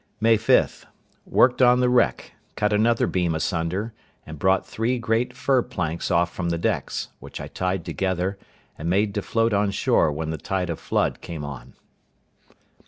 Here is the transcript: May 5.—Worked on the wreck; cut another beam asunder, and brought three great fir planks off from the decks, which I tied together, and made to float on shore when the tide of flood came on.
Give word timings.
May 0.19 0.35
5.—Worked 0.35 1.61
on 1.61 1.79
the 1.79 1.87
wreck; 1.87 2.33
cut 2.55 2.73
another 2.73 3.05
beam 3.05 3.35
asunder, 3.35 3.93
and 4.25 4.39
brought 4.39 4.65
three 4.65 4.97
great 4.97 5.37
fir 5.37 5.61
planks 5.61 6.09
off 6.09 6.33
from 6.33 6.49
the 6.49 6.57
decks, 6.57 7.09
which 7.19 7.39
I 7.39 7.47
tied 7.47 7.85
together, 7.85 8.39
and 8.79 8.89
made 8.89 9.13
to 9.13 9.21
float 9.21 9.53
on 9.53 9.69
shore 9.69 10.11
when 10.11 10.31
the 10.31 10.39
tide 10.39 10.71
of 10.71 10.79
flood 10.79 11.21
came 11.21 11.45
on. 11.45 11.75